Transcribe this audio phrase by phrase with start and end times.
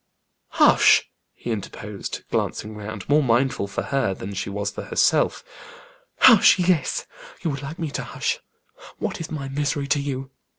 [0.53, 5.43] "Hush!" he interposed, glancing round, more mindful for her than she was for herself.
[6.21, 7.05] "Hush, yes!
[7.43, 8.39] You would like me to hush;
[8.97, 10.31] what is my misery to you?